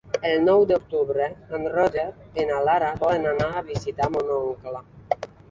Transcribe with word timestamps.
El 0.27 0.35
nou 0.43 0.61
d'octubre 0.69 1.27
en 1.57 1.67
Roger 1.73 2.07
i 2.41 2.47
na 2.49 2.63
Lara 2.69 2.89
volen 3.05 3.29
anar 3.35 3.51
a 3.61 3.65
visitar 3.69 4.11
mon 4.17 4.35
oncle. 4.41 4.83